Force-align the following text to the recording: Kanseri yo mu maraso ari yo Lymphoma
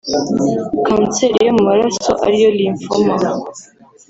Kanseri 0.85 1.37
yo 1.45 1.51
mu 1.57 1.61
maraso 1.69 2.11
ari 2.25 2.37
yo 2.43 2.49
Lymphoma 2.57 3.15